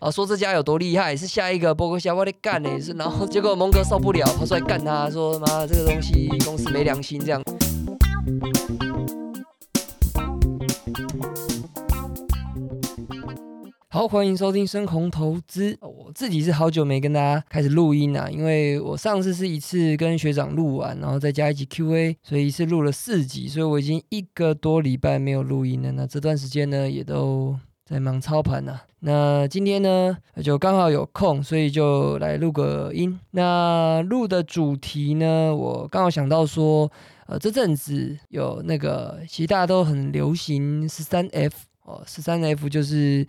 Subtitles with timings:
[0.00, 7.42] 啊，说这家有多厉害，是下一个波克夏我得干呢，是然后结果蒙哥受不了，跑出来干他，说妈这个东西公司没良心这样。
[13.88, 15.76] 好，欢迎收听深红投资。
[15.80, 25.90] 我自己是好久没跟大家开始录音啊，因为我上次是一次跟学长录完，然后再加一集 Q&A，所以一次录了四集，所以我已经一个多礼拜没有录音了。
[25.90, 27.58] 那这段时间呢，也都
[27.88, 28.78] 在忙操盘呢。
[29.00, 30.14] 那今天呢，
[30.44, 33.18] 就刚好有空，所以就来录个音。
[33.30, 36.90] 那录的主题呢，我刚好想到说，
[37.26, 43.26] 呃，这阵子有那个，其实大家都很流行十三 F 哦，十三 F 就是。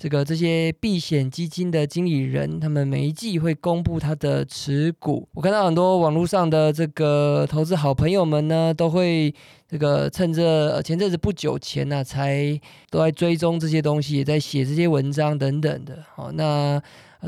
[0.00, 5.26] 这个这些避险基金的经理人，他们每一季会公布他的持股。
[5.34, 9.34] 我看到很多网络上的这个投资好朋友们呢，都会
[9.68, 12.56] 这个趁着前阵子不久前呢，才
[12.90, 15.98] 都在追踪这些东西，也在写这些文章等等的。
[16.14, 16.80] 好，那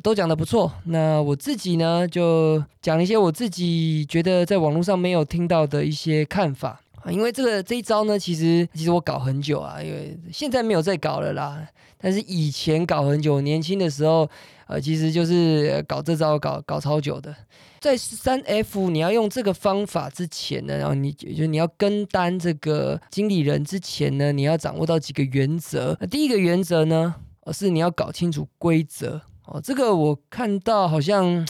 [0.05, 0.73] 都讲的不错。
[0.84, 7.10] 那我自己呢，就讲一些我自己觉得在网络上没有听到的一些看法啊。
[7.10, 11.66] 因为这个这一招呢，其实其实我搞很久啊，因为现在没有再搞了啦。
[12.02, 14.29] 但是以前搞很久，年轻的时候，
[14.66, 17.34] 呃，其实就是搞这招搞搞超久的。
[17.78, 25.96] 在三 F 你要用这个方法之前呢，然后你就你要跟单这个经理人之前呢，你要掌握到几个原则。
[26.01, 27.15] 那第一个原则呢，
[27.52, 29.21] 是你要搞清楚规则。
[29.45, 31.46] 哦，这个我看到好像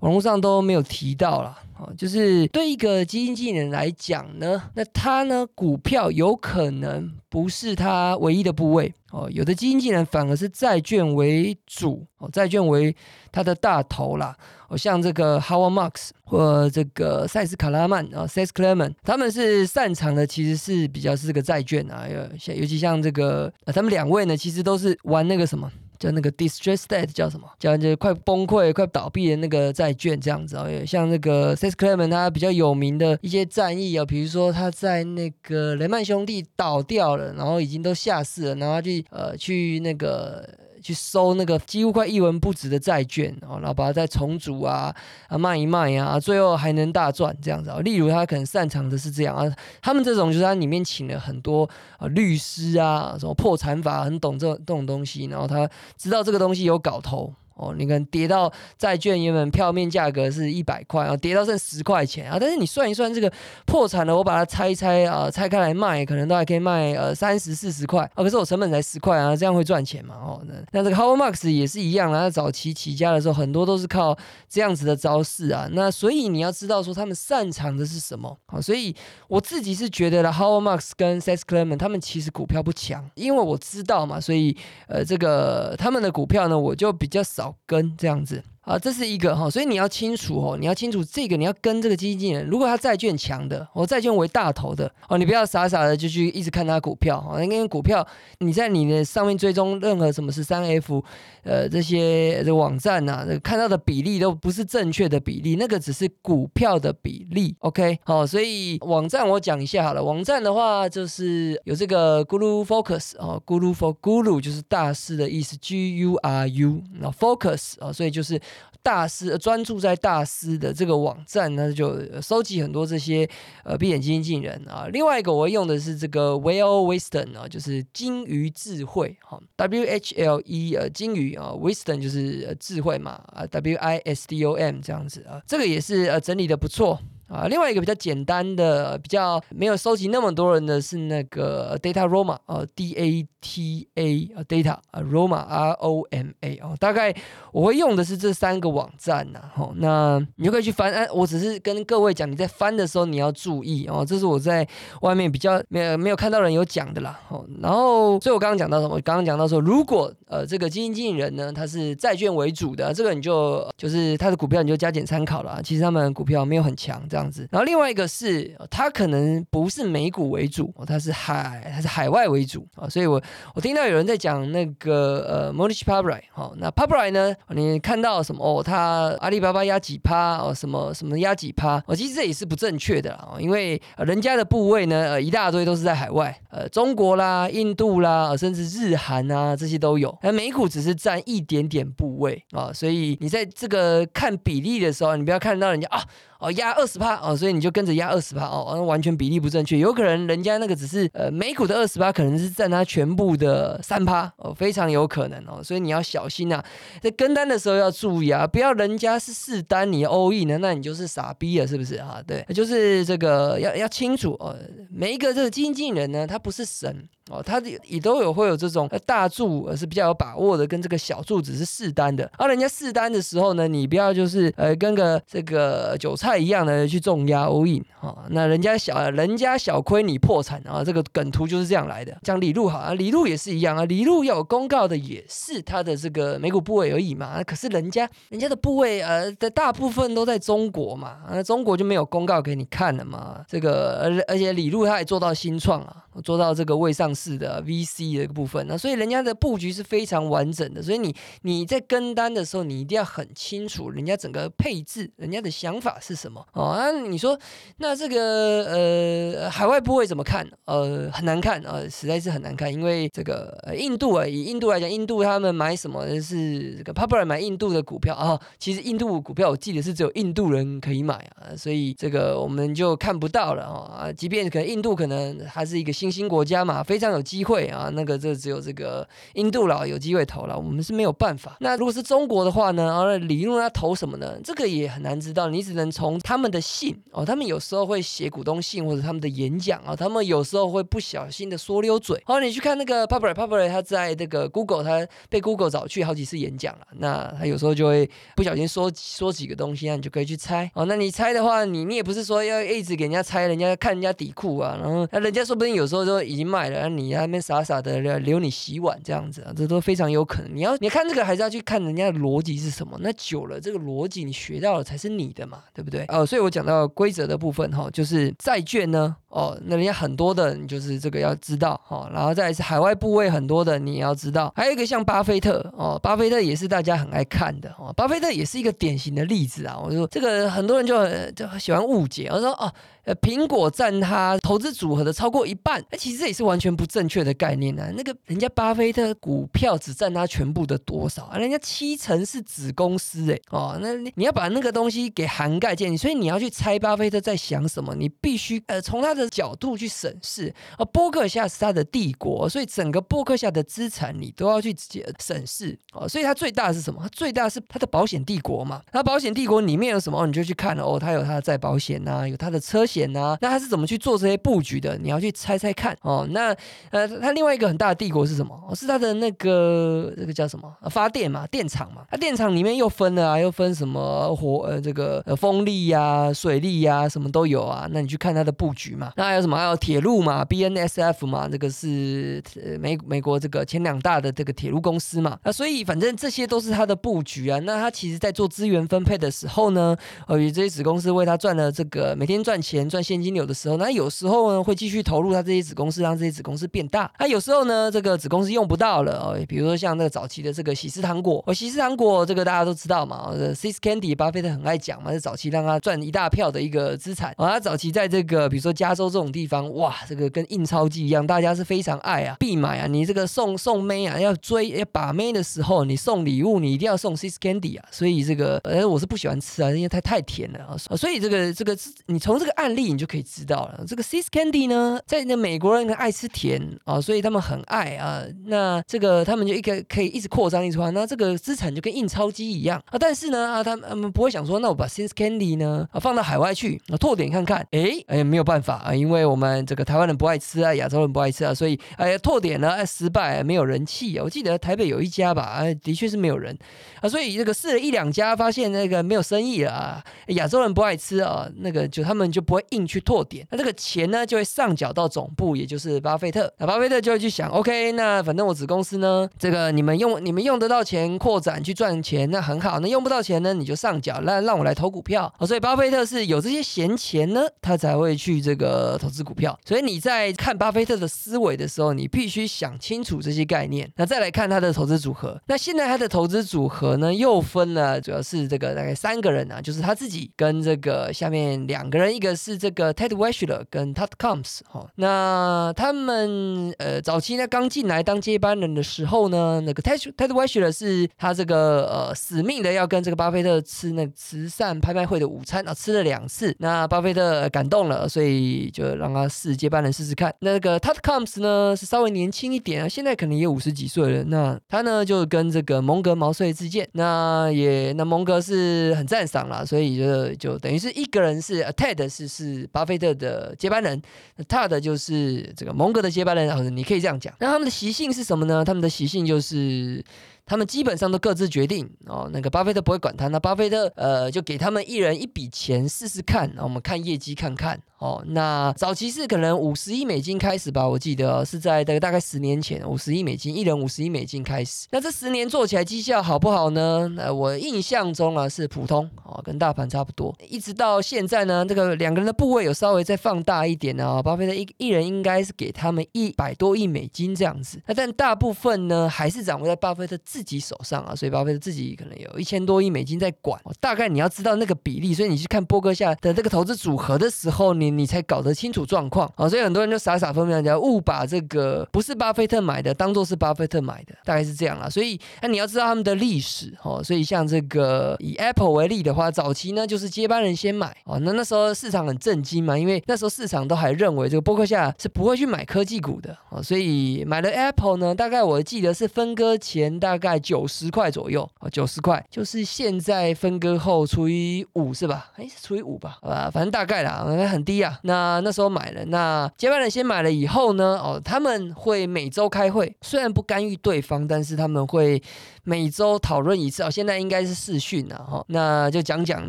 [0.00, 1.58] 网络上都没有提到了。
[1.78, 12.94] 哦，就是对一个基金经理来讲呢，那他呢股票有可能不是他唯一的部位哦，有的基金经理反而是债券为主哦，债券为
[13.30, 14.34] 他的大头啦。
[14.68, 22.04] 哦，像这个 Howard Marks 或这个塞斯卡拉曼啊 s e s c l e m e n 他们是擅长的，其实是比较是这个债券啊，
[22.38, 25.70] 像尤其像这个他们两位呢，其实都是玩那个什么。
[25.98, 27.48] 叫那个 distress debt 叫什么？
[27.58, 30.66] 叫就快崩溃、快倒闭的那个债券这样子哦。
[30.86, 40.48] 像那个 s e s c l e m e n 他比较有名的一些战役啊，比如说他在那个雷曼兄弟倒掉了，然后已经都下市了，然后他去呃去那个。
[40.86, 44.94] 去收那个几乎快一文不值的债券哦，然后把它再重组啊
[45.26, 47.80] 啊卖一卖啊，最后还能大赚这样子啊。
[47.80, 49.52] 例如他可能擅长的是这样啊，
[49.82, 57.34] 他们这种就是他里面请了很多啊律师啊，什么破产法很懂这这种东西，然后他知道这个东西有搞头。
[57.56, 63.32] 哦，你可能跌到债券原本票面价格是一百块，啊跌到剩十块钱啊，但是你算一算这个
[63.64, 70.14] 破产了，我把它拆一拆啊，拆开来卖，可能都还可以卖呃三十四十块啊，可是我成本才十块啊，这样会赚钱嘛？
[70.16, 74.16] 哦，那那这个 Howard Marks 也是一样啊，早期起家的时候很多都是靠
[74.48, 78.94] 这样子的招式啊，那所以你要知道说他们擅长的是什么好，所以
[79.28, 84.54] 我自己是觉得了 Howard Marks 跟 Seth Klarman 他们其实股票不强，因为我知道嘛，所以
[84.88, 87.45] 呃这个他们的股票呢，我就比较少。
[87.66, 88.42] 跟这样子。
[88.66, 98.04] 啊，这是一个哈，所以你要清楚哦，你要清楚这个，你要跟这个基金人，如果他债券强的，我债券为大头的哦，你不要傻傻的就去一直看他股票哦，因为股票
[98.40, 101.00] 你在你的上面追踪任何什么十三 F，
[101.44, 118.36] 呃，这些的网站呐，看到的比例都不是正确的比例，那个只是股票的比例，OK，好，所以网站我讲一下好了，网站的话就是有这个 Guru Focus 哦，Guru for Guru 就是大师的意思，G U R U，那 Focus 啊，所以就是。
[118.86, 123.28] 大师呃专注在大师的这个网站呢，就收集很多这些
[123.64, 124.86] 呃闭眼基金经理人啊。
[124.92, 137.00] 另外一个我用的是这个 Whale Wisdom 啊，就是鲸鱼智慧哈，W H L E 呃鲸鱼啊，Wisdom 就是智慧嘛啊，W I S D O M 这样子啊，这个也是呃整理的不错。
[137.28, 147.14] 啊，另外一个比较简单的、比较没有收集那么多人的是那个 Data Roma，呃，D A T A 呃，Data 啊，Roma R O M A 哦，大概
[147.52, 154.66] 我会用的是这三个网站呐，吼，那你就可以去翻，哎，我只是跟各位讲，你在翻的时候你要注意哦，这是我在
[155.00, 159.00] 外面比较没有没有看到人有讲的啦，哦，然后所以我刚刚讲到什么？
[159.00, 167.02] 刚刚讲到说，如果呃这个基金经理人呢，他是债券为主的，这个你就就是他的股票你就加减参考了，其实他们股票没有很强。
[167.16, 173.22] 这样子，然后另外一个是，它可能不是美股为主，它是海，它是海外为主啊，所以我
[173.54, 178.62] 我听到有人在讲那个呃 m o r i s h p a b r i 好，那 Pabrai 呢，你看到什么哦？
[178.62, 180.52] 他阿里巴巴压几趴哦？
[180.54, 181.82] 什么什么压几趴？
[181.86, 196.04] 哦，其实这也是不正确的啊，因为人家的部位呢，呃，一大堆都是在海外，呃，中国啦、印度啦，甚至日韩啊，这些都有，而美股只是占一点点部位啊，所以你在这个看比例的时候，你不要看到人家啊。
[196.38, 206.64] 哦，压二十趴哦，所以你就跟着压二十趴哦，完全比例不正确，有可能人家那个只是呃美股的二十趴，可能是占它全部的三趴哦，非常有可能哦，所以你要小心啊，
[207.00, 212.22] 在跟单的时候要注意啊，不要人家是试单你 all in 呢，那你就是傻逼了，是不是啊？
[212.26, 214.56] 对，就是这个要要清楚哦，
[214.90, 217.08] 每一个这个经纪人呢，他不是神。
[217.28, 222.30] 哦，他也都有会有这种大注，而是比较有把握的，跟这个小注只是试单的。
[222.38, 228.24] 而人家试单的时候呢，你不要就是呃跟个这个韭菜一样的去重压 all in 哈。
[228.30, 232.16] 那人家小人家小亏你破产啊，这个梗图就是这样来的。
[232.22, 237.42] 讲李路好啊，李路也是一样啊，李路有公告的也是他的这个美股部位而已嘛。
[237.42, 243.44] 可是人家人家的部位呃的大部分都在中国嘛，那中国就没有公告给你看了嘛。
[243.48, 247.15] 这个而而且李路他也做到新创啊，做到这个未上。
[247.16, 256.76] 是的，VC 的一个部分，那所以人家的布局是非常完整的，所以你你在跟单的时候，你一定要很清楚人家整个配置，人家的想法是什么哦。
[256.76, 257.36] 那你说，
[257.78, 260.46] 那这个呃海外部位怎么看？
[260.66, 268.38] 呃，很难看啊，实在是很难看，因为这个印度啊，以印度来讲，印度他们买什么是这个 popular 买印度的股票啊？
[268.58, 274.12] 其实印度股票我记得是只有印度人可以买啊，所以这个我们就看不到了啊。
[274.12, 277.05] 即便可能印度可能还是一个新兴国家嘛，非常。
[277.10, 281.56] 有机会啊，那个这只有这个印度佬有机会投了，我们是没有办法。
[281.60, 282.96] 那如果是中国的话呢？
[282.96, 284.38] 而李路他投什么呢？
[284.42, 292.22] 这个也很难知道，你只能从他们的信哦，他们有时候会写股东信或者他们的演讲啊，他们有时候会不小心的说溜嘴。
[292.24, 300.86] 好，你去看那个 p a p e r p a p e r 他在这个 Google 他被 Google 找去好几次演讲了，那他有时候就会不小心说说几个东西，那你就可以去猜哦。
[300.86, 306.88] 那你猜的话，你你也不是说要一直给人家猜，人家看人家底裤啊，然后那人家说不定有时候都已经卖了。
[306.96, 310.54] 你那边傻傻的留你洗碗这样子啊，这都非常有可能。
[310.54, 312.96] 你要你看这个，还是要去看人家的逻辑是什么。
[313.00, 316.04] 那久了，这个逻辑你学到了才是你的嘛，对不对？
[316.08, 322.08] 哦，所以我讲到规则的部分哈，就是债券呢，哦，那人家很多的，你就是这个要知道哈。
[322.12, 324.52] 然后再是海外部位很多的，你也要知道。
[324.56, 327.92] 还有一个像巴菲特哦，巴菲特也是大家很爱看的哦。
[327.96, 329.78] 巴菲特也是一个典型的例子啊。
[329.82, 330.96] 我说这个很多人就
[331.32, 332.72] 就喜欢误解，我说哦。
[333.06, 337.88] 呃，苹果占他投资组合的超过一半，哎，其实这也是完全不正确的概念啊。
[337.96, 341.38] 那个人家巴菲特股票只占他全部的多少啊？
[341.38, 350.52] 人家七成是子公司，哎，哦，那你要把那个东西给涵盖进去，所以你要去猜巴菲特在想什么，你必须呃从他的角度去审视。
[350.76, 354.74] 啊，波克夏是他的帝国，所以整个波克夏的资产你都要去
[355.20, 355.78] 审视。
[355.92, 357.00] 哦，所以它最大是什么？
[357.00, 358.82] 它最大是它的保险帝国嘛。
[358.90, 360.20] 他保险帝国里面有什么？
[360.20, 362.95] 哦你就去看哦，它有它的再保险呐，有它的车险。
[362.96, 364.96] 险啊，那他是怎么去做这些布局的？
[364.96, 366.26] 你要去猜猜看哦。
[366.30, 366.56] 那
[366.90, 368.58] 呃，他另外一个很大的帝国是什么？
[368.74, 370.74] 是他的那个这个叫什么？
[370.88, 372.02] 发电嘛，电厂嘛。
[372.10, 377.86] 它电厂里面又分了啊，又分什么火呃这个呃风力呀、水力呀，什么都有啊。
[377.90, 379.12] 那你去看它的布局嘛。
[379.16, 379.56] 那还有什么？
[379.56, 382.42] 还有铁路嘛，BNSF 嘛，这个是
[382.80, 385.38] 美美国这个前两大的这个铁路公司嘛。
[385.44, 387.58] 那所以反正这些都是他的布局啊。
[387.64, 389.94] 那他其实在做资源分配的时候呢，
[390.26, 392.85] 呃，这些子公司为他赚了这个每天赚钱。
[392.88, 397.10] 赚现金流的时候，那有时候呢会继续投入他这些子公司，让这些子公司变大。
[397.18, 407.32] 那有时候呢，这个子公司用不到了哦，比如说像那个早期的这个喜事糖果，哦，喜事糖果这个大家都知道嘛，Sis Candy，巴菲特很爱讲嘛，是早期让他赚一大票的一个资产。
[407.36, 412.86] 啊，他早期在这个比如说加州这种地方，哇，这个跟印钞机一样，大家是非常爱啊，必买啊。
[412.86, 417.88] 你这个送送妹啊，要追要把妹的时候，你送礼物，你一定要送 Sis Candy 啊。
[417.90, 420.76] 所以这个呃，我是不喜欢吃啊，因为它太甜了啊。
[420.96, 421.76] 所以这个这个
[422.06, 428.22] 你从这个案例你就可以知道了，这个 Sis Candy 呢，在那美国人爱吃甜啊，所以他们很爱啊。
[428.46, 432.98] 那这个他们就一个可以一直扩张一直扩，那这个资产就跟印钞机一样啊。
[432.98, 444.24] 但是呢啊，他们他们不会想说，那我把 Sis Candy 呢啊放到海外去啊拓点看看，哎哎没有办法啊，因为我们这个台湾人不爱吃啊，亚洲人不爱吃啊，所以哎拓点呢哎失败，没有人气啊。
[444.24, 446.56] 我记得台北有一家吧，啊的确是没有人
[447.00, 453.02] 啊，所以这个试了一两家，发现那个没有生意了啊，亚洲人不爱吃啊，那个就他们就不会硬去。
[453.06, 456.52] 拓点，那这个钱呢就会上缴到总部，也就是巴菲特。
[456.58, 462.80] 那巴菲特就会去想，OK，那反正我子公司呢，这个你们用你们用得到钱扩展去赚钱，那很好。
[462.80, 465.32] 那用不到钱呢，你就上缴，那让我来投股票。
[465.46, 469.56] 所以巴菲特是有这些闲钱呢，他才会去这个投资股票。
[469.64, 473.88] 所以你在看巴菲特的思维的时候，你必须想清楚这些概念。
[473.94, 475.40] 那再来看他的投资组合。
[475.46, 482.86] 那现在他的投资组合呢，又分了，主要是这个大概三个人啊，就是他自己跟这个下面两个人，一个是是这个。
[482.96, 500.34] Ted Weschler 跟 Todd Combs 哈，那他们呃早期呢刚进来当接班人的时候呢，那个 Ted Ted Weschler 是他这个呃死命的要跟这个巴菲特吃那慈善拍卖会的午餐啊，吃了两次，那巴菲特感动了，所以就让他试接班人试试看。
[500.40, 514.00] 那个 Todd Combs 呢是稍微年轻一点啊，现在可能也五十几岁了，那他呢就跟这个蒙格毛遂自荐，那也那蒙格是很赞赏了，所以就就等于是一个人是 Ted 是是巴菲特的接班人，
[514.36, 517.32] 那 Todd 就是这个蒙格的接班人，你可以这样讲。
[517.38, 518.64] 那他们的习性是什么呢？
[518.64, 520.04] 他们的习性就是。
[520.46, 528.22] 他们基本上都各自决定哦，那个巴菲特不会管他，那巴菲特呃就给他们一人一笔钱试试看，我们看业绩看看哦。
[528.28, 534.86] 那早期是可能五十亿美金开始吧，我记得是在大概十年前，五十亿美金一人五十亿美金开始。
[534.92, 537.12] 那这十年做起来绩效好不好呢？
[537.18, 540.32] 呃，我印象中啊是普通哦，跟大盘差不多。
[540.48, 547.82] 一直到现在呢，这个两个人的部位有稍微再放大一点呢，巴菲特一一人应该是给他们一百多亿美金这样子。
[547.86, 550.16] 那但大部分呢还是掌握在巴菲特。
[550.36, 553.58] 自己手上啊，所以巴菲特自己可能有一千多亿美金在管。
[553.80, 559.48] 大概你要知道那个比例，所以你去看波哥下的这个投资组合的时候，你你才搞得清楚状况啊。
[559.48, 564.90] 所以很多人就傻傻分辨，讲误把这个不是巴菲特买的当做是巴菲特买的，大概是这样啦。
[564.90, 567.02] 所以那你要知道他们的历史哦。
[567.02, 571.18] 所以像这个以 Apple 为例的话，早期呢就是接班人先买哦。
[571.20, 576.62] 那那时候市场很震惊嘛，因为那时候市场都还认为这个波克夏是不会去买科技股的哦。
[576.62, 580.25] 所以买了 Apple 呢，大概我记得是分割前大概。
[580.30, 585.30] 在九十块左右啊，九十块就是现在分割后除以五是吧？
[585.36, 586.18] 哎，是除以五吧？
[586.22, 587.98] 好吧，反正大概啦，很低啊。
[588.02, 590.98] 那那时候买了，那接班人先买了以后呢？
[591.02, 595.22] 哦，他们会每周开会，虽然不干预对方，但是他们会。
[595.68, 599.48] 每周讨论一次哦，现在应该是视讯了哈，那就讲讲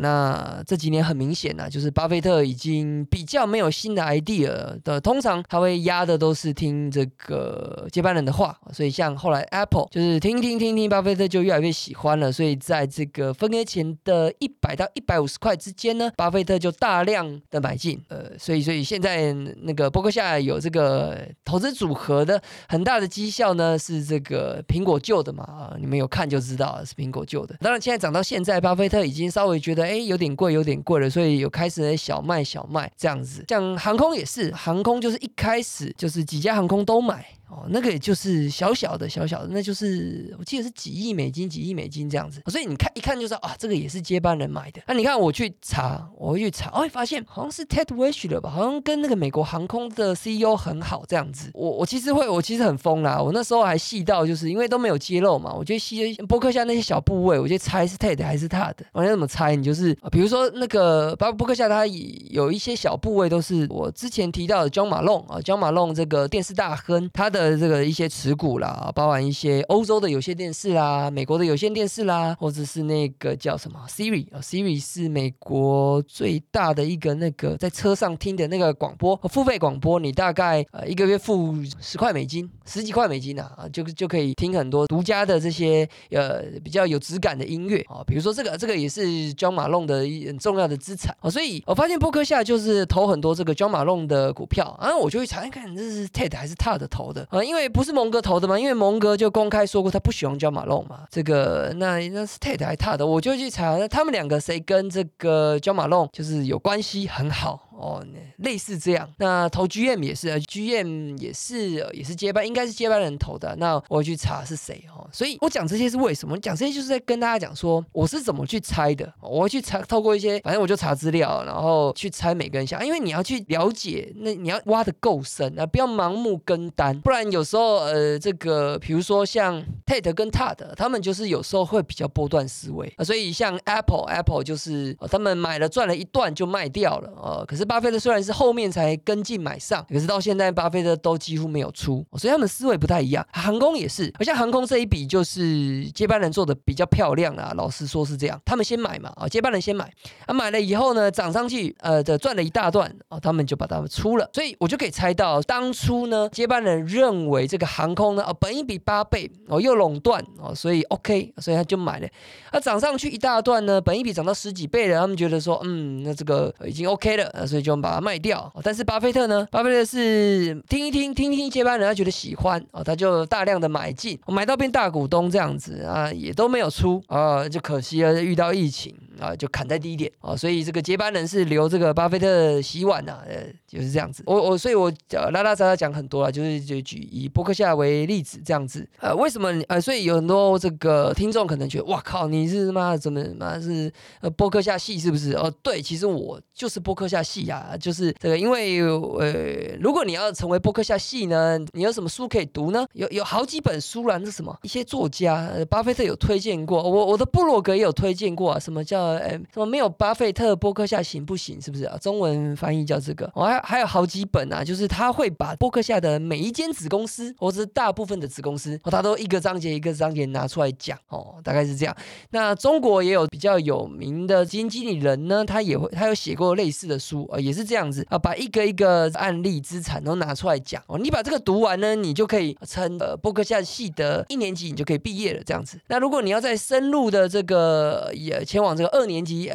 [0.00, 19.32] 那这几年很明显呢，就是巴菲特已经比较没有新的 idea 的，通常他会压的都是听这个接班人的话，所以像后来 Apple 就是听听听听，巴菲特就越来越喜欢了，所以在这个分割前的一百到一百五十块之间呢，巴菲特就大量的买进，呃，所以所以现在
[19.62, 26.08] 那个伯克夏有这个投资组合的很大的绩效呢，是这个苹果旧的嘛啊，你们有。
[26.08, 27.54] 看就知道是苹果旧的。
[27.60, 33.44] 当然，现在涨到现在，巴菲特已经稍微觉得哎有点贵，有点贵了，所以有开始小卖小卖这样子。
[33.46, 37.26] 像航空也是，航空就是一开始就是几家航空都买。
[37.50, 42.42] 哦，那个也就是小小的小小的，那就是我记得是几亿美金，几亿美金这样子。
[42.46, 44.82] 所以你看一看就知道啊，这个也是接班人买的。
[44.86, 51.50] 那你看我去查，我会去查，哦，发现好像是 Ted Wish 的吧，好像跟那个美国航空的 CEO 很好这样子。
[51.54, 53.18] 我我其实会，我其实很疯啦。
[53.18, 58.84] 我那时候还细到就是因为都没有揭露嘛，我觉得细博客下那些小部位，我就猜是 Ted 还是他的。
[58.92, 59.56] 我要怎么猜？
[59.56, 67.37] 你就是啊比如说那个包博客下，他有一些小部位都是我之前提到的 John Malone 啊，John Malone 这个电视大亨他的。
[67.38, 93.96] 的这个一些持股啦，包含一些欧洲的有线电视啦，美国的有线电视啦，或者是那个叫什么 Siri 啊，Siri 是美国最大的一个那个在车上听的那个广播付费广播，你大概呃一个月付十块美金，十几块美金啊，啊就就可以听很多独家的这些呃比较有质感的音乐啊，比如说这个这个也是 John m a l o n 的很重要的资产啊，所以我发现波克夏就是投很多这个 John m a l o
[93.96, 97.27] n 的股票，啊我就会查看这是 Ted 还是 Todd 投的。
[97.28, 107.67] 啊，因为不是蒙哥投的嘛，因为蒙哥就公开说过他不喜欢焦马龙嘛，这个那那是 Ted 还他的，我就去查，那他们两个谁跟这个焦马龙就是有关系很好。
[107.78, 108.04] 哦，
[108.38, 113.54] 类似这样，那投 GM 也是，GM 也是也是接班，应该是接班人投的。
[113.56, 116.36] 那我去查是谁哦，所以我讲这些是为什么？
[116.40, 119.14] 讲这些就是在跟大家讲说，我是怎么去猜的。
[119.20, 137.67] 我会去查，透过一些，反正我就查资料，然后去猜每个人想，因为你要去了解，那你要挖的够深啊，不要盲目跟单，不然有时候呃，这个比如说像 Tate 跟 Tad，他们就是有时候会比较波段思维啊，所以像 Apple，Apple 就是他们买了赚了一段就卖掉了呃，可是。
[137.68, 143.24] 巴菲特虽然是后面才跟进买上，可是到现在巴菲特都几乎没有出，所以他们思维不太一样。
[143.30, 147.52] 航空也是，而像航空这一笔就是接班人做的比较漂亮啦。
[147.54, 149.92] 老实说是这样，他们先买嘛，啊，接班人先买，
[150.26, 154.28] 啊，买了以后呢，涨上去，呃的赚了一大段，啊，他们就把他们出了。
[154.32, 162.08] 所以我就可以猜到，当初呢，接班人认为这个航空呢，啊，本一比八倍，哦，又垄断，哦，所以 OK，所以他就买了。
[162.50, 167.57] 啊涨上去一大段呢，本一比涨到十几倍了，他们觉得说，嗯，那这个已经 OK 了，啊所以。
[167.60, 169.46] 就把它卖掉，但是巴菲特呢？
[169.50, 178.94] 巴菲特是听一听，听一听接班人，他觉得喜欢啊，他就大量的买进，买到变大股东这样子啊，也都没有出啊，就可惜了，遇到疫情。
[179.20, 184.22] 啊，就砍在低点啊，所以这个接班人是留这个巴菲特洗碗呐，呃，就是这样子。
[184.26, 188.88] 我我所以，我呃拉拉杂杂讲很多了，就是就举以波克夏为例子这样子。
[189.00, 195.32] 呃，为什么呃，所以有很多这个听众可能觉得，哇靠，你是他妈怎么妈是呃波克夏系是不是？
[195.32, 202.86] 哦，对，其实我就是波克夏系呀，就是这个，因为呃，如果你要成为波克夏系呢，你有什么书可以读呢？
[202.92, 204.56] 有有好几本书啦，是什么？
[204.62, 211.60] 一些作家，巴菲特有推荐过，我我的布洛格也有推荐过啊，什么叫呃什么没有巴菲特波克夏行不行？
[211.60, 211.96] 是不是啊？
[211.98, 221.96] 中文翻译叫这个，我还还有好几本啊，就是他会把波克夏的每一间子公司，或者是大部分的子公司，哦他都一个章节一个章节拿出来讲哦，大概是这样。
[222.30, 230.98] 那中国也有比较有名的基金经理人呢，他也会他有写过类似的书啊，也是这样子啊，把一个一个案例资产都拿出来讲哦。
[230.98, 235.78] 你把这个读完呢，你就可以称呃波克夏系的一年级，你就可以毕业了这样子。
[235.88, 239.50] 那如果你要再深入的这个也前往这个二年级。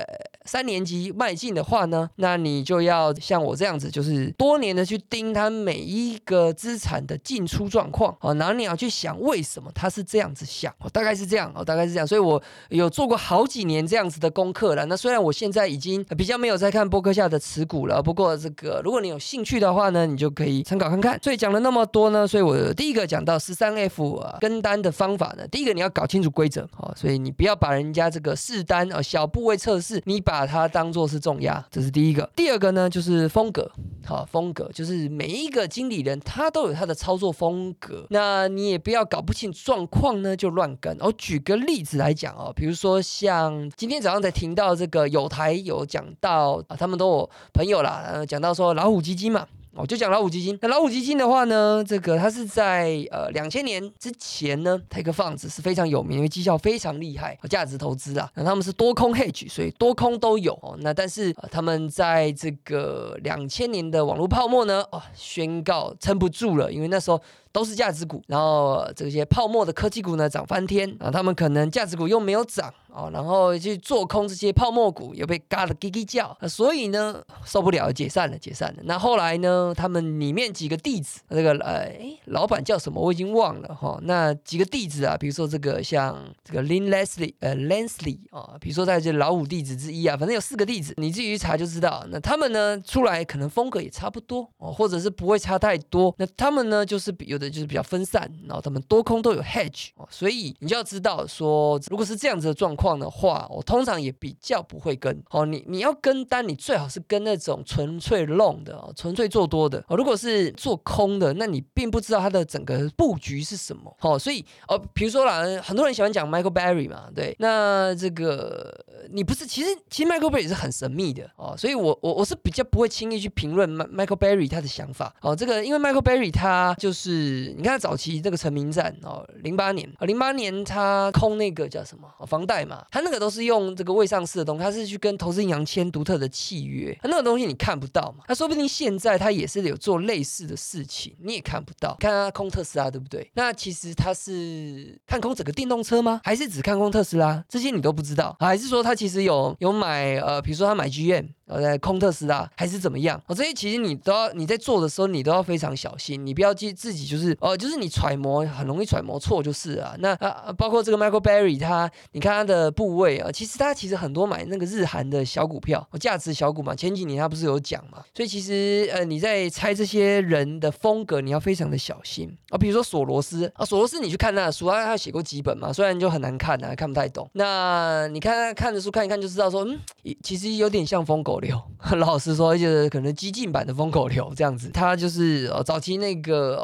[0.46, 14.86] 三年级迈进的话呢，那你就要像我这样子，就是多年的去盯它每一个资产的进出状况哦，然后你要去想为什么它是这样子想，大概是这样哦，大概是这样，所以我有做过好几年这样子的功课了。
[14.88, 21.18] 那虽然我现在已经比较没有在看波克夏的持股了，不过这个如果你有兴趣的话呢，你就可以参考看看。
[21.24, 32.30] 所以讲了那么多呢，所以我第一个讲到十三 F 跟单的方法呢，第一个你要搞清楚规则哦，所以你不要把人家这个试单啊小部位测试，你把它当做是重压，这是第一个。
[32.36, 33.70] 第二个呢，就是风格。
[34.06, 38.06] 好，风格就是每一个经理人他都有他的操作风格。
[38.10, 40.96] 那你也不要搞不清状况呢就乱跟。
[41.00, 49.48] 我举个例子来讲哦，比如说像今天早上才听到这个有台有讲到啊，他们都有朋友啦，呃，讲到说老虎基金嘛。
[49.76, 60.76] 我就讲老虎基金，那老虎基金的话呢，这个它是在呃两千年之前呢，Take Funds 是非常有名，因为绩效非常厉害，价值投资啊，那他们是多空 hedge，所以多空都有哦。
[60.82, 67.20] 那但是他们在这个两千年的网络泡沫呢，哦，宣告撑不住了，因为那时候。
[67.54, 78.82] 都是价值股，然后这些泡沫的科技股呢涨翻天啊，他们可能价值股又没有涨哦，然后去做空这些泡沫股，又被嘎的叽叽叫，啊所以呢受不了，解散了，解散了。
[78.86, 84.00] 那后来呢，他们里面几个弟子，这个呃，哎，老板叫什么我已经忘了哈。
[84.02, 92.04] 那几个弟子啊，比如说这个像这个 Lin Leslie 呃 Lensley 啊，比如说在这老五弟子之一啊，反正有四个弟子，你自己去查就知道。
[92.10, 96.16] 那他们呢出来可能风格也差不多哦，或者是不会差太多。
[96.18, 97.43] 那他们呢就是有的。
[97.50, 105.24] 就是比较分散，然后他们多空都有 hedge，哦所以你就要知道说，如果是这样子的状况的话，我通常也比较不会跟。
[105.30, 109.84] 哦，你你要跟单，你最好是跟那种纯粹 long 的哦，纯粹做多的。
[109.88, 113.96] 哦，如果是做空的，那你并不知道它的整个布局是什么。
[114.02, 118.74] 哦，所以哦，比如说啦，很多人喜欢讲 Michael Berry 嘛，对，那这个
[119.12, 125.14] 你不是，其实其实 Michael Berry 是很神秘的哦，所以我我我是比较不会轻易去评论 Michael Berry 他的想法。
[125.22, 127.33] 哦，这个因为 Michael Berry 他就是。
[127.58, 141.96] 你看早期这个成名战哦，零八年啊，零八年他空那个叫什么房贷嘛，他那个都是用这个未上市的东西，他是去跟投资银行签独特的契约，他那个东西你看不到嘛，他说不定现在他也是有做类似的事情，你也看不到。
[142.00, 143.30] 看他空特斯拉对不对？
[143.34, 146.22] 那其实他是看空整个电动车吗？
[146.24, 147.44] 还是只看空特斯拉？
[147.48, 151.28] 这些你都不知道，还是说他其实有有买呃，比如说他买 GM。
[151.54, 153.22] 呃，空特斯拉还是怎么样？
[153.28, 159.96] 哦，这些其实你都要你在做的时候，你都要非常小心，你不要记自己就是哦，就是你揣摩很容易揣摩错就是啊。
[160.00, 166.74] 那啊，包括这个 Michael Berry，他你看他的部位啊，其实他其实很多买那个日韩的小股票，价值小股嘛。
[166.74, 168.04] 前几年他不是有讲嘛？
[168.16, 172.58] 所以其实呃，你在猜这些人的风格，你要非常的小心啊。
[172.58, 177.30] 比如说索罗斯啊，索罗斯你去看他的书，他他写过几本嘛，虽然就很难看啊，看不太懂。
[177.34, 179.80] 那你看他看的书看一看就知道说，嗯，
[180.24, 181.34] 其实有点像疯狗。
[181.44, 181.62] 流
[181.98, 186.58] 老实说，就是可能激进版的风口流这样子，他就是呃早期那个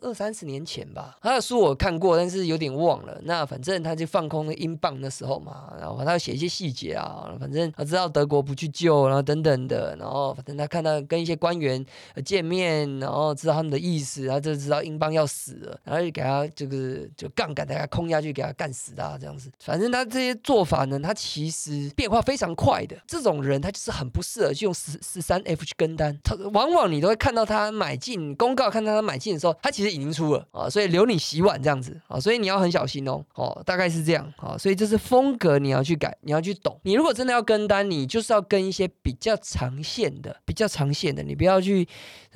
[0.00, 3.20] 二三十年前吧，他的书我看过，但是有点忘了。
[3.24, 11.84] 那反正他就放空了英镑的时候嘛，然后他写一些细节啊，反正他知道德国不去救，然后等等的，然后反正他看到跟一些官员
[12.24, 19.50] 见面，然后知道他们的意思，他就知道英镑要死了，然后就给他这个就杠杆，大家空下去给他干死他这样子。
[19.58, 22.96] 反正他这些做法呢，他其实变化非常快的。
[23.06, 29.89] 这种人他就是很不适合去用十十三 F 去跟单，他往往你都会看到他买进公告，看到他买进的时候，他其实。
[29.90, 36.78] 已经出了啊，所以留你洗碗这样子啊，所以你要很小心哦，哦，大概是这样啊，所以这是风格你要去改，你要去懂。
[36.84, 41.86] 你如果真的要跟单，你就是要跟一些比较长线的、比较长线的，你不要去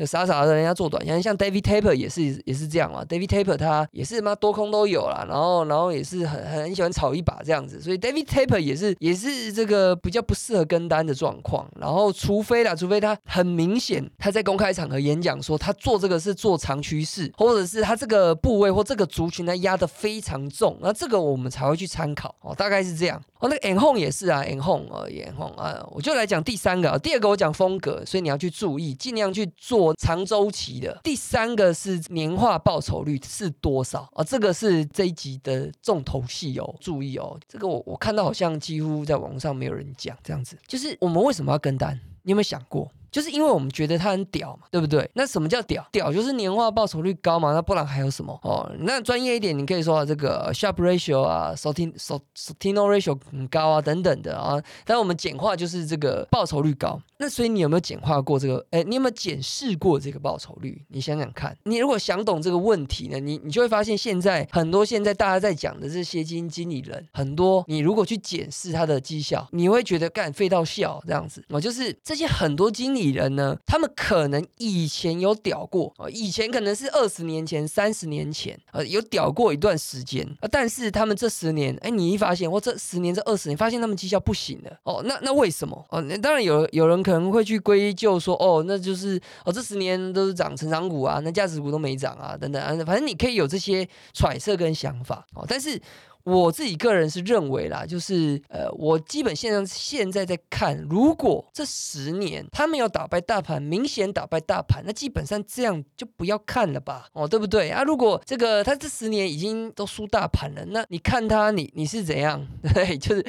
[0.05, 23.23] 傻傻的人家做短线，像 David Taper 也是也是这样嘛，David Taper 他也是妈多空都有啦，然后然后也是很很喜欢炒一把这样子，所以 David Taper 也是也是这个比较不适合跟单的状况，然后除非啦，除非他很明显他在公开场合演讲说他做这个是做长趋势，或者是他这个部位或这个族群呢压得非常重，那这个我们才会去参考哦，大概是这样。
[23.41, 30.99] 哦，那个 n home 也是啊 n home 啊 n home 啊，我就来讲第三个啊，第二个我讲风格，所以你要去注意，尽量去做长周期的。
[31.03, 34.23] 第三个是年化报酬率是多少啊？
[34.25, 41.99] 这个是这一集的重头戏哦，注意哦，这个我我看到好像几乎在网上没有人讲这样子，就是我们为什么要跟单？
[42.23, 42.91] 你有没有想过？
[43.15, 45.09] 就是因为我们觉得它很屌嘛，对不对？
[45.15, 45.87] 那什么叫屌？
[45.93, 48.69] 屌就是年化报酬率高嘛，那不然还有什么哦？
[48.81, 54.61] 那专业一点，你可以说啊这个 s h a r p ratio 啊，Sortino Sortino ratio 很高啊，等等的啊。
[54.85, 57.01] 但我们简化就是这个报酬率高。
[57.19, 58.67] 那所以你有没有简化过这个？
[58.73, 60.85] 哎，你有没有检视过这个报酬率？
[60.89, 71.45] 你想想看，你如果想懂这个问题呢，你你就会发现现在很多现在大家在讲的这些基金经理人，很多你如果去检视他的绩效，你会觉得干废到笑这样子。
[71.51, 85.85] 我就是这些很多经理人呢，他们可能以前有屌过啊，以前可能是二十年前、三十年前呃有屌过一段时间，但是他们这十年，哎，你一发现，或这十年、这二十年，发现他们绩效不行了哦，那那为什么？
[85.91, 95.81] 哦，当然有有人可能会去归咎说，哦，那就是哦这十年都是涨成长股啊，那价值股都没涨啊，等等啊，反正你可以有这些揣测跟想法哦，但是。
[96.25, 107.83] 我自己个人是认为啦，就是呃，我基本现在现在在看，如果这十年他们有打败大盘，明显打败大盘，那基本上这样就不要看了吧，哦，对不对啊？
[107.85, 112.47] 如果这个他这十年已经都输大盘了，那你看他，你你是怎样？
[112.75, 113.25] 对，就是。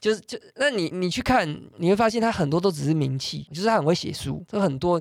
[0.00, 4.98] 就是就那你你去看，你会发现他很多都只是名气，就是他很会写书，这很多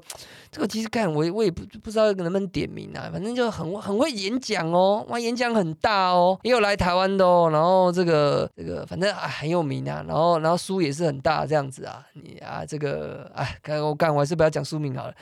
[0.52, 15.14] 这个其实看我我也不不知道能不能点名啊，反正就很很会演讲哦，哇演讲很大哦，也有来台湾的哦，然后这个这个反正啊很有名啊，然后然后书也是很大这样子啊，你啊这个哎，看我干我还是不要讲书名好了，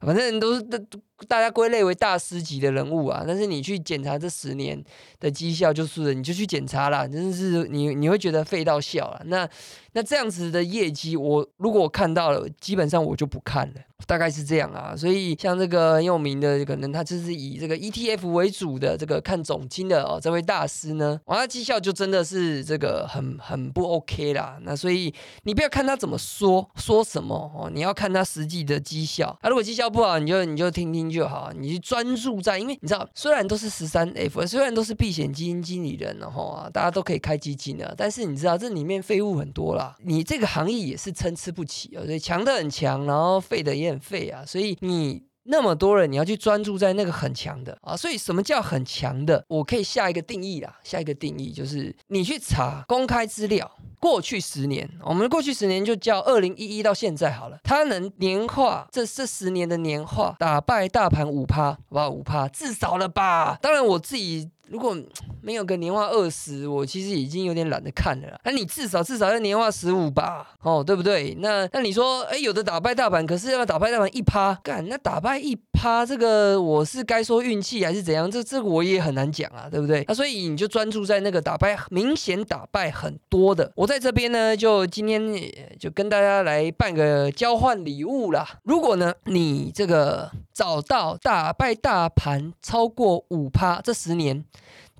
[0.00, 0.98] 反正都是都。
[1.28, 4.82] 大家归类为大师级的人物啊，但是你去检查这十年
[5.18, 9.22] 的绩效，就是你就去检查啦，真的是你你会觉得废到笑了。
[9.26, 9.48] 那
[9.92, 13.74] 那这样子的业绩，我如果我看到了，基本上我就不看了。
[14.06, 24.58] 大概是这样啊，所以像这个很有名的，可能他就是以这个 ETF 为主的这个看总金的哦，这位大师呢，哇，他绩效就真的是这个很很不 OK 啦。
[24.60, 25.12] 那所以
[25.44, 29.34] 你不要看他怎么说说什么哦，你要看他实际的绩效。
[29.40, 43.86] 他如果绩效不好，你就你就听听就好，你专注在，因为你知道，虽然都是十三 F，虽然都是避险基金经理人，然后啊，大家都可以开基金的，但是你知道这里面废物很多啦，你这个行业也是参差不齐啊，所以强的很强，然后废的也。
[43.86, 49.44] 很废啊，所以你那么多人，你要去专注在那个很强的啊，所以什么叫很强的？
[49.48, 63.58] 我可以下一个定义啦，下一个定义就是你去查公开资料，过去十年，我们过去十年就叫二零一一到现在好了，它能年化这这十年的年化打败大盘五趴，哇五趴至少了吧？
[63.62, 64.50] 当然我自己。
[64.68, 64.96] 如果
[65.40, 68.40] 没有个年化二十，我其实已经有点懒得看了。
[68.44, 71.36] 那你至少至少要年化十五吧，哦，对不对？
[71.40, 78.28] 那那你说，哎，有的打败大盘，可是要打败大盘一趴，干那打败一趴，这个我是该说运气还是怎样？
[78.30, 80.04] 这这个我也很难讲啊，对不对？
[80.08, 83.70] 那所以你就专注在那个打败明显打败很多的。
[83.76, 85.22] 我在这边呢，就今天
[85.78, 88.58] 就跟大家来办个交换礼物啦。
[88.64, 94.44] 如果呢，你这个找到打败大盘超过五趴，这十年。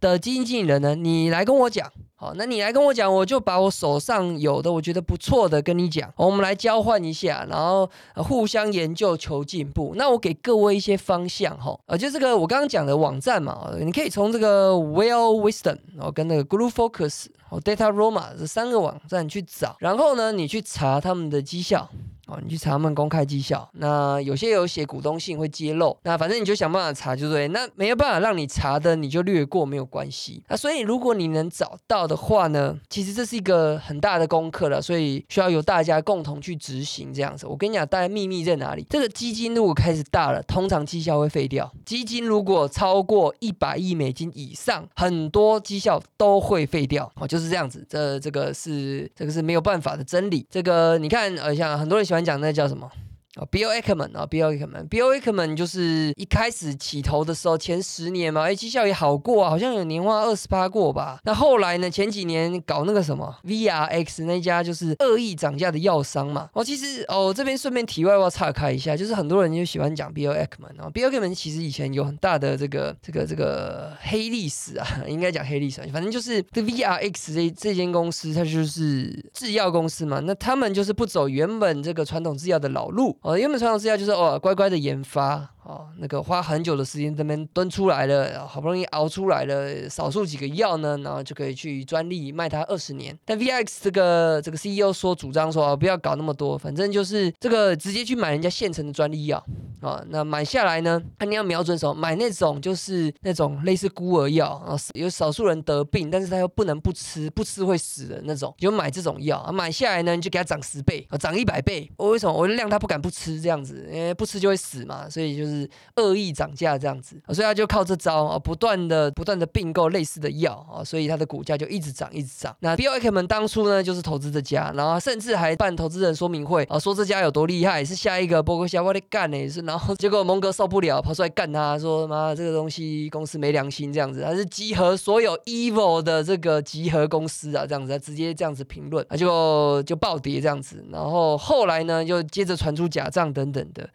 [0.00, 0.94] 的经纪人呢？
[0.94, 9.94] 你来跟我讲，好，那你来跟我讲，我就把我手上有的我觉得不错的跟你讲，我们来交换一下，然后互相研究求进步。
[9.96, 21.88] 那我给各位一些方向哈，呃，就这个我刚刚讲的网站嘛，你可以从这个 Well Wisdom，然后跟那个 Glue Focus，哦 Data Roma 这三个网站去找，然后呢，你去查他们的绩效。
[22.26, 27.46] 哦，你去查他们公开绩效，那有些有写股东信会揭露，那反正你就想办法查就对。
[27.48, 30.42] 那没有办法让你查的，你就略过没有关系。
[30.48, 37.46] 那所以如果你能找到的话呢，其实这是一个很大的功课了，所以需要由大家共同去执行这样子。
[37.46, 38.84] 我跟你讲，大家秘密在哪里？
[38.90, 41.72] 这个基金如果开始大了，通常绩效会废掉。
[41.84, 47.08] 基金如果超过一百亿美金以上，很多绩效都会废掉。
[47.14, 47.86] 哦，就是这样子。
[47.88, 50.44] 这这个是这个是没有办法的真理。
[50.50, 52.15] 这个你看，呃，像很多人喜欢。
[52.24, 52.90] 讲那叫什么
[53.36, 61.20] 啊，Bill Ackman 啊，Bill Ackman，Bill Ackman 就是一开始起头的时候，前十年嘛，哎，绩效也好过啊，好像有年化二十八过吧。
[61.24, 66.48] 那后来呢，前几年搞那个什么 VRX 那家就是恶意涨价的药商嘛。
[66.54, 83.14] 哦，其实哦，这边顺便题外话岔开一下，就是很多人就喜欢讲 Bill Ackman 啊，Bill Ackman 其实以前有很大的这个这个这个黑历史啊， 应该讲黑历史，啊反正就是这 VRX 这这间公司，它就是制药公司嘛，那他们就是不走原本这个传统制药的老路。
[83.26, 85.55] 哦，原本传统制药就是哦，乖乖的研发。
[85.66, 93.18] 哦，那个花很久的时间这边蹲出来了，好不容易熬出来了少数几个药呢，然后就可以去专利卖它二十年。
[93.24, 99.44] 但 VX 这个这个 CEO 说主张说啊不要搞那么多，反正就是这个直接去买人家现成的专利药
[99.80, 100.00] 啊。
[100.08, 101.92] 那买下来呢，那你要瞄准什么？
[101.92, 109.50] 买那种就是那种类似孤儿药啊，有少数人得病，但是他又不能不吃，不吃会死的那种，就买这种药啊。
[109.50, 111.90] 买下来呢，你就给他涨十倍啊，涨一百倍。
[111.96, 112.32] 我为什么？
[112.32, 115.55] 我量他不敢不吃这样子，因为不吃就会死嘛，所以就是。
[115.96, 122.54] 恶意涨价这样子，所以他就靠这招啊，不断的不断的并购类似的药啊，所以他的股价就一直涨一直涨。
[122.60, 143.88] 那 B O K 们当初呢就是投资这家，然后甚至还办投资人说明会啊，说这家有多厉害，是下一个波克夏我得干呢，是然后结果蒙哥受不了，跑出来干他，说妈这个东西公司没良心这样子，他是集合所有 evil 的这个集合公司啊这样子，他直接这样子评论，他就就暴跌这样子，然后后来呢又接着传出假账等等的。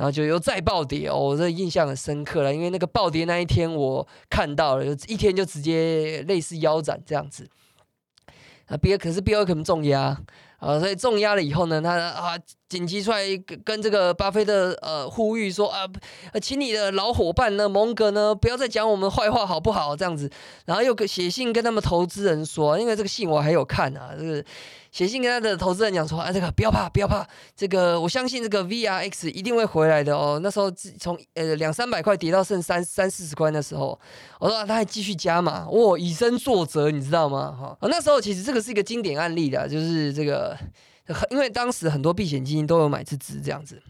[0.00, 7.46] 然后就又再暴跌哦，我这印象很深刻了，因为那个暴跌那一天我看到了，有一天就直接类似腰斩这样子。
[8.64, 10.18] 啊，B 可是 B 二可能重压
[10.56, 12.34] 啊，所以重压了以后呢，他啊
[12.70, 15.84] 紧急出来跟跟这个巴菲特呃呼吁说啊，
[16.40, 19.94] 请你的老伙伴呢蒙哥呢不要再讲我们坏话好不好？
[19.94, 20.30] 这样子，
[20.64, 24.42] 然后又写信跟他们投资人说，因为这个信我还有看啊，这个。
[24.92, 30.40] 写信跟他的投资人讲说：“啊，这个不要怕，不要怕，这个我相信这个 VRX 一定会回来的哦。
[30.42, 33.96] 那时候从呃两三百块跌到剩三三四十块的时候，
[34.40, 37.56] 我说他还继续加嘛，哇，以身作则，你知道吗？
[37.56, 40.58] 哈，那时候其实这个是一个经典案例的，就是这个，
[41.30, 43.82] 因为当时很多避险基金都有买这支这样子。”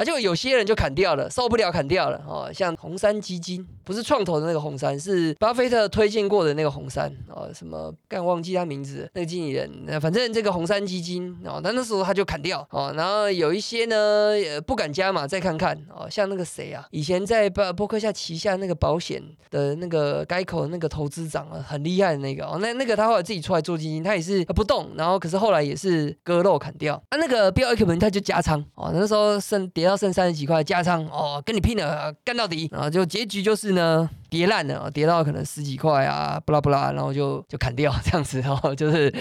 [0.00, 2.50] 啊，就有些人就砍掉了，受不了砍掉了哦。
[2.54, 7.50] 像红杉基金，不是创投的那个红杉，是巴菲特推荐过的那个红杉哦。
[7.54, 9.06] 什么干忘记他名字？
[9.12, 12.94] 那个经理人，反正这个红杉基金哦，那那时候他就砍掉哦。
[12.96, 14.32] 然后有一些呢，
[14.66, 16.08] 不敢加码，再看看哦。
[16.08, 22.56] 像那个谁啊，以前在波波克夏旗下那个保险的那个该口那个投资长啊，很厉害的那个哦。
[22.62, 26.94] 那那个他后来自己出来做基金，他也是不动，然后可是后来也是割肉砍掉。
[27.10, 29.89] 啊，那个 Bill Ackman 他就加仓哦，那时候剩跌。
[29.90, 39.12] 要剩三十几块加仓哦，跟你拼了，干到底然后就结局就是呢，跌烂了，跌到可能十几块啊，不啦不啦，然后就就砍掉这样子，然后就是。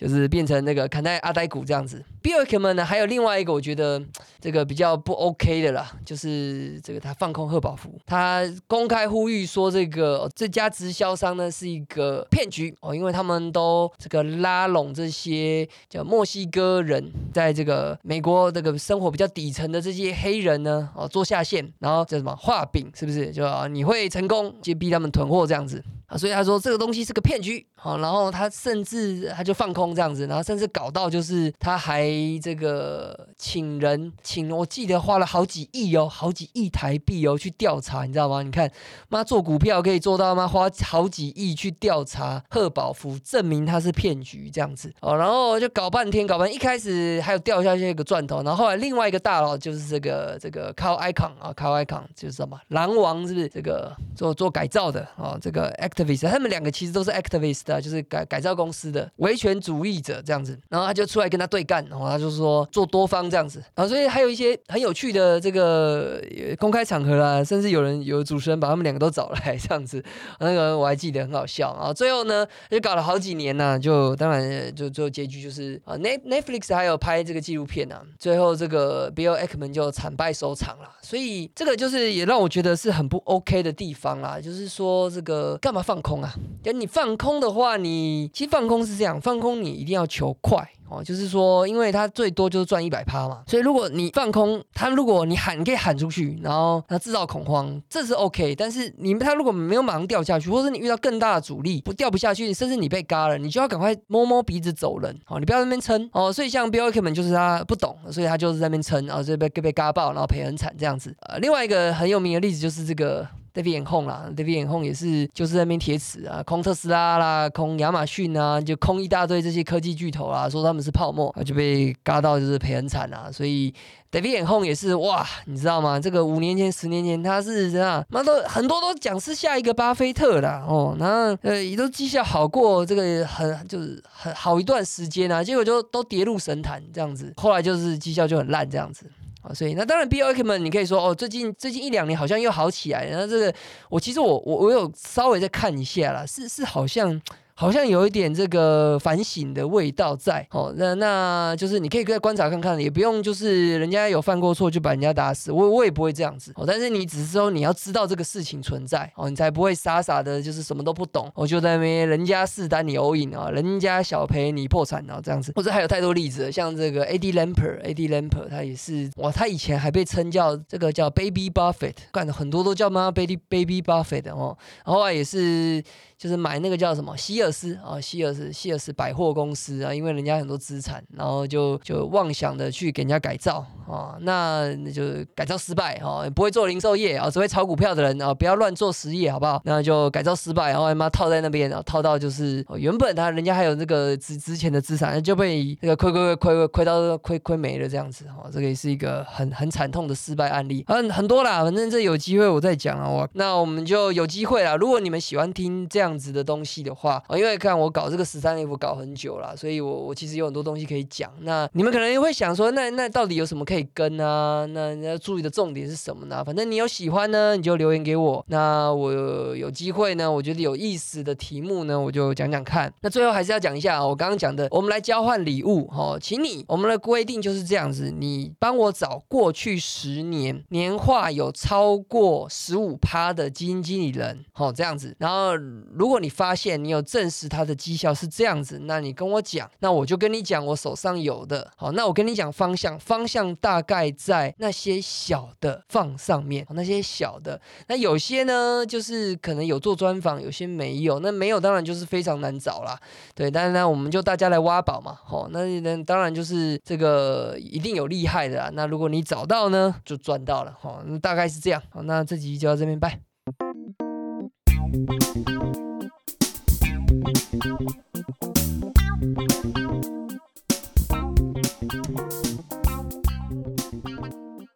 [0.00, 2.02] 就是变成那个砍在阿呆股这样子。
[2.22, 4.02] b i l l k m a n 呢，还有另外一个我觉得
[4.40, 23.30] 这个比较不 OK 的啦，就是这个他放空贺宝福，他公开呼吁说这个这家直销商呢是一个骗局哦，因为他们都这个拉拢这些叫墨西哥人，在这个美国这个生活比较底层的这些黑人呢哦做下线，然后叫什么画饼是不是？
[23.32, 25.82] 就你会成功就逼他们囤货这样子。
[26.10, 32.04] 啊，所以他说这个东西是个骗局，好，然后他甚至他就放空这样子，然后甚至搞到就是他还
[32.42, 38.42] 这个请人请，我记得花了好几亿哦，好几亿台币哦去调查，你知道吗？
[38.42, 38.68] 你看
[39.08, 40.48] 妈做股票可以做到吗？
[40.48, 55.99] 花好几亿去调查贺宝福，证明他是骗局这样子哦，然后就搞半天，搞半天一开始还有掉下去一个钻头，然后后来另外一个大佬就是这个这个 c a r Icon 啊 c a r Icon 就是什么狼王是不是这个做做改造的哦，这个 Act。
[56.30, 66.22] 他们两个其实都是 activist 啊，就是改改造公司的维权主义者这样子，然后他就出来跟他对干，然后他就说做多方这样子，啊，所以还有一些很有趣的这个
[66.58, 70.02] 公开场合啦，甚至有人有主持人把他们两个都找来这样子，
[70.38, 71.92] 那个我还记得很好笑啊。
[71.92, 85.80] 最后呢，就搞了好几年呢，就当然就最后结局就是啊，Net Netflix 还有拍这个纪录片啊，最后这个 Bill Ackman 就惨败收场了，所以这个就是也让我觉得是很不 OK 的地方啦，就是说这个干嘛？
[85.90, 86.32] 放空啊！
[86.62, 91.02] 就你放空的话，你其实放空是这样，放空你一定要求快哦。
[91.02, 98.54] 就是说，因为它最多就是赚一百趴嘛，所以如果你放空它，如果你喊，你可以喊出去，然后它制造恐慌，这是 OK。
[98.54, 105.40] 但是你它如果没有马上掉下去，或者你遇到更大的阻力不掉不下去，甚至你被嘎了，你就要赶快摸摸鼻子走人哦。
[105.40, 106.32] 你不要在那边撑哦。
[106.32, 111.12] 所以像 Bill Ackman 就是他不懂，所以他就是在那边撑，然后就被被嘎爆，然后赔很惨这样子。
[111.22, 113.26] 呃，另外一个很有名的例子就是这个。
[113.54, 123.72] David Hong 啦，David Hong 也是就是那边铁齿啊，空特斯拉啦，空亚马逊啊，就空一大堆这些科技巨头啊，说他们是泡沫，就被嘎到就是赔很惨啊，所以。
[124.12, 126.00] David Hong 也是哇，你知道吗？
[126.00, 139.06] 这个五年前、十年前他是这样，妈都很多都讲是下一个巴菲特啦哦，然后呃也都绩效好过这个很就是很好一段时间啊，结果就都跌入神坛这样子，后来就是绩效就很烂这样子
[139.42, 143.54] 啊，所以那当然，B O K man，你可以说哦，最近最近一两年好像又好起来，然后这个
[143.88, 147.20] 我其实我我我有稍微再看一下啦，是是好像。
[147.60, 156.64] 好像有一点这个反省的味道在哦，那那就是你可以再观察看看，也不用就是人家有犯过错就把人家打死，我我也不会这样子哦。
[156.66, 165.52] 但是你只是说你要知道这个事情存在哦，你才不会傻傻的，就是什么都不懂，我就在那边人家是单你欧赢啊，人家小赔你破产啊这样子。
[165.54, 175.84] 或者还有太多例子，像这个 A D Lamper，A D Lamper 他也是哇，他以前还被称叫这个叫 Baby Buffett，干的很多都叫妈 Baby Baby Buffett 哦，然后也是。
[176.20, 185.02] 就是买那个叫什么希尔斯啊，希尔斯希尔斯百货公司啊，因为人家很多资产，然后就就妄想的去给人家改造啊，那那就
[185.34, 189.62] 改造失败哈，不会做零售业啊，只会炒股票的人啊，不要乱做实业好不好？
[189.64, 206.09] 那就改造失败，然后他妈套在那边，然后套到就是原本他人家还有那个值值钱的资产，就被那个亏亏亏亏亏到亏亏没了这样子哈，这个也是一个很很惨痛的失败案例，很很多啦，反正这有机会我再讲啊，我那我们就有机会啦，如果你们喜欢听这样。
[206.10, 211.30] 样子的东西的话，因为看我搞这个十三 F 搞很久了，所以我我其实有很多东西可以讲。
[211.42, 214.66] 那你们可能会想说，那那到底有什么可以跟啊？
[214.66, 216.42] 那要注意的重点是什么呢？
[216.44, 218.44] 反正你有喜欢呢，你就留言给我。
[218.48, 222.92] 那我有机会呢，我觉得有意思的题目呢，我就讲讲看。
[223.02, 235.50] 那最后还是要讲一下我刚刚讲的，我们来交换礼物哈，请你，我们的规定就是这样子，你帮我找过去十年年化有超过十五趴的基金经理人，好这样子，然后。
[236.00, 241.70] 如果你发现你有证实他的绩效是这样子，那你跟我讲，那我就跟你讲我手上有的。
[241.76, 247.60] 好，那我跟你讲方向，方向大概在那些小的放上面，那些小的。
[247.86, 251.20] 那有些呢，就是可能有做专访，有些没有。
[251.20, 252.98] 那没有当然就是非常难找啦。
[253.34, 255.18] 对，但是呢，我们就大家来挖宝嘛。
[255.22, 258.70] 好，那那当然就是这个一定有厉害的。
[258.74, 260.74] 那如果你找到呢，就赚到了。
[260.80, 261.82] 好，那大概是这样。
[261.90, 263.29] 好，那这集就到这边拜。